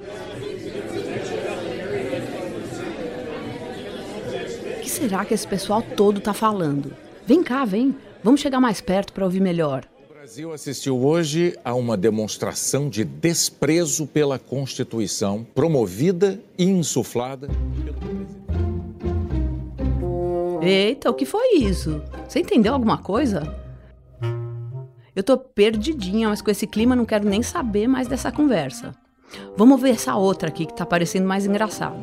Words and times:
O 0.00 0.06
que 4.82 4.90
será 4.90 5.24
que 5.24 5.32
esse 5.32 5.46
pessoal 5.46 5.80
todo 5.80 6.20
tá 6.20 6.34
falando? 6.34 6.92
Vem 7.24 7.44
cá, 7.44 7.64
vem. 7.64 7.94
Vamos 8.22 8.40
chegar 8.40 8.58
mais 8.58 8.80
perto 8.80 9.12
para 9.12 9.24
ouvir 9.24 9.40
melhor. 9.40 9.84
O 10.10 10.12
Brasil 10.12 10.52
assistiu 10.52 10.98
hoje 10.98 11.56
a 11.64 11.74
uma 11.74 11.96
demonstração 11.96 12.88
de 12.88 13.04
desprezo 13.04 14.04
pela 14.06 14.36
Constituição, 14.36 15.46
promovida 15.54 16.40
e 16.58 16.64
insuflada. 16.64 17.48
Eita, 20.60 21.08
o 21.08 21.14
que 21.14 21.24
foi 21.24 21.58
isso? 21.58 22.02
Você 22.28 22.40
entendeu 22.40 22.72
alguma 22.72 22.98
coisa? 22.98 23.54
Eu 25.14 25.22
tô 25.22 25.38
perdidinha, 25.38 26.28
mas 26.28 26.42
com 26.42 26.50
esse 26.50 26.66
clima 26.66 26.96
não 26.96 27.04
quero 27.06 27.28
nem 27.28 27.44
saber 27.44 27.86
mais 27.86 28.08
dessa 28.08 28.32
conversa. 28.32 28.92
Vamos 29.56 29.80
ver 29.80 29.90
essa 29.90 30.16
outra 30.16 30.48
aqui 30.48 30.66
que 30.66 30.74
tá 30.74 30.84
parecendo 30.84 31.26
mais 31.26 31.46
engraçada. 31.46 31.96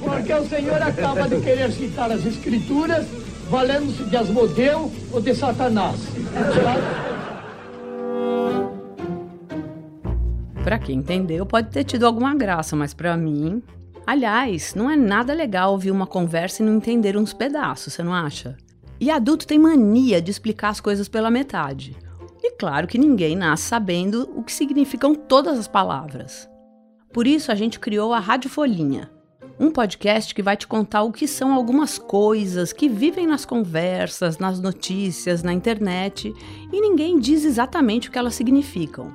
Porque 0.00 0.32
o 0.32 0.48
senhor 0.48 0.82
acaba 0.82 1.28
de 1.28 1.40
querer 1.40 1.72
citar 1.72 2.10
as 2.10 2.24
escrituras 2.24 3.06
valendo-se 3.48 4.04
de 4.04 4.16
Asmodeu 4.16 4.92
ou 5.12 5.20
de 5.20 5.34
Satanás. 5.34 5.96
Pra 10.62 10.78
quem 10.78 10.98
entendeu, 10.98 11.46
pode 11.46 11.70
ter 11.70 11.84
tido 11.84 12.04
alguma 12.04 12.34
graça, 12.34 12.76
mas 12.76 12.92
pra 12.92 13.16
mim. 13.16 13.62
Aliás, 14.06 14.74
não 14.74 14.90
é 14.90 14.96
nada 14.96 15.32
legal 15.32 15.72
ouvir 15.72 15.90
uma 15.90 16.06
conversa 16.06 16.62
e 16.62 16.66
não 16.66 16.76
entender 16.76 17.16
uns 17.16 17.32
pedaços, 17.32 17.92
você 17.92 18.02
não 18.02 18.12
acha? 18.12 18.56
E 19.00 19.10
adulto 19.10 19.46
tem 19.46 19.58
mania 19.58 20.20
de 20.20 20.30
explicar 20.30 20.70
as 20.70 20.80
coisas 20.80 21.08
pela 21.08 21.30
metade. 21.30 21.96
Claro 22.58 22.88
que 22.88 22.98
ninguém 22.98 23.36
nasce 23.36 23.68
sabendo 23.68 24.28
o 24.34 24.42
que 24.42 24.52
significam 24.52 25.14
todas 25.14 25.56
as 25.56 25.68
palavras. 25.68 26.48
Por 27.12 27.24
isso 27.24 27.52
a 27.52 27.54
gente 27.54 27.78
criou 27.78 28.12
a 28.12 28.18
Rádio 28.18 28.50
Folhinha, 28.50 29.08
um 29.60 29.70
podcast 29.70 30.34
que 30.34 30.42
vai 30.42 30.56
te 30.56 30.66
contar 30.66 31.04
o 31.04 31.12
que 31.12 31.28
são 31.28 31.54
algumas 31.54 31.98
coisas 31.98 32.72
que 32.72 32.88
vivem 32.88 33.28
nas 33.28 33.44
conversas, 33.44 34.38
nas 34.38 34.60
notícias, 34.60 35.42
na 35.44 35.52
internet 35.52 36.34
e 36.72 36.80
ninguém 36.80 37.20
diz 37.20 37.44
exatamente 37.44 38.08
o 38.08 38.12
que 38.12 38.18
elas 38.18 38.34
significam. 38.34 39.12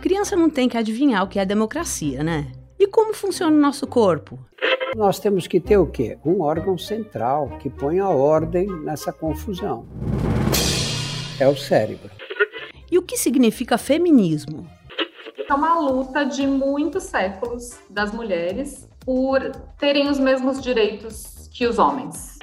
Criança 0.00 0.36
não 0.36 0.48
tem 0.48 0.68
que 0.68 0.78
adivinhar 0.78 1.24
o 1.24 1.28
que 1.28 1.40
é 1.40 1.44
democracia, 1.44 2.22
né? 2.22 2.52
E 2.78 2.86
como 2.86 3.12
funciona 3.12 3.56
o 3.56 3.60
nosso 3.60 3.88
corpo? 3.88 4.38
Nós 4.96 5.18
temos 5.18 5.48
que 5.48 5.58
ter 5.58 5.78
o 5.78 5.86
quê? 5.86 6.16
Um 6.24 6.42
órgão 6.42 6.78
central 6.78 7.58
que 7.58 7.68
ponha 7.68 8.08
ordem 8.08 8.68
nessa 8.82 9.12
confusão. 9.12 9.84
É 11.40 11.48
o 11.48 11.56
cérebro. 11.56 12.10
E 12.90 12.96
o 12.96 13.02
que 13.02 13.18
significa 13.18 13.76
feminismo? 13.76 14.66
É 15.48 15.54
uma 15.54 15.78
luta 15.78 16.24
de 16.24 16.46
muitos 16.46 17.04
séculos 17.04 17.78
das 17.88 18.12
mulheres 18.12 18.88
por 19.00 19.40
terem 19.78 20.08
os 20.08 20.18
mesmos 20.18 20.60
direitos 20.60 21.48
que 21.52 21.66
os 21.66 21.78
homens. 21.78 22.38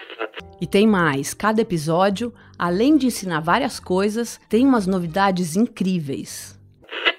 E 0.62 0.68
tem 0.68 0.88
mais, 0.88 1.34
cada 1.34 1.62
episódio, 1.62 2.34
além 2.58 2.96
de 2.98 3.08
ensinar 3.08 3.40
várias 3.40 3.80
coisas, 3.80 4.40
tem 4.48 4.66
umas 4.66 4.88
novidades 4.88 5.56
incríveis. 5.56 6.60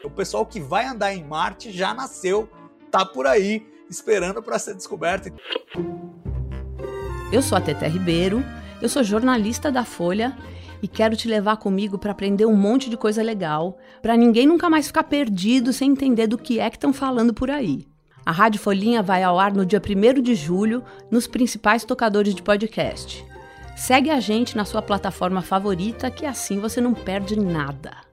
O 0.05 0.11
pessoal 0.11 0.47
que 0.47 0.61
vai 0.61 0.87
andar 0.87 1.13
em 1.13 1.25
Marte 1.25 1.71
já 1.73 1.93
nasceu, 1.93 2.49
tá 2.91 3.05
por 3.05 3.27
aí, 3.27 3.67
esperando 3.91 4.43
para 4.43 4.59
ser 4.59 4.75
descoberto. 4.75 5.33
Eu 7.33 7.43
sou 7.43 7.59
a 7.59 7.61
Tete 7.61 7.87
Ribeiro, 7.87 8.45
eu 8.81 8.89
sou 8.89 9.03
jornalista 9.03 9.71
da 9.71 9.85
Folha 9.85 10.37
e 10.83 10.89
quero 10.89 11.17
te 11.17 11.29
levar 11.29 11.57
comigo 11.57 11.99
para 11.99 12.13
aprender 12.13 12.47
um 12.47 12.57
monte 12.57 12.89
de 12.91 12.97
coisa 12.97 13.23
legal, 13.23 13.79
para 14.01 14.17
ninguém 14.17 14.47
nunca 14.47 14.71
mais 14.71 14.87
ficar 14.87 15.05
perdido 15.05 15.73
sem 15.73 15.93
entender 15.93 16.27
do 16.27 16.39
que 16.39 16.59
é 16.59 16.71
que 16.71 16.77
estão 16.77 16.93
falando 16.93 17.33
por 17.35 17.51
aí. 17.51 17.87
A 18.25 18.33
Rádio 18.33 18.61
Folhinha 18.61 19.03
vai 19.03 19.23
ao 19.23 19.39
ar 19.39 19.53
no 19.53 19.65
dia 19.65 19.81
1 19.81 20.21
de 20.21 20.35
julho 20.35 20.83
nos 21.11 21.27
principais 21.27 21.85
tocadores 21.85 22.35
de 22.35 22.43
podcast. 22.43 23.25
Segue 23.77 24.11
a 24.11 24.19
gente 24.19 24.57
na 24.57 24.65
sua 24.65 24.83
plataforma 24.83 25.43
favorita 25.43 26.11
que 26.11 26.27
assim 26.27 26.59
você 26.59 26.81
não 26.81 26.95
perde 26.95 27.39
nada. 27.39 28.06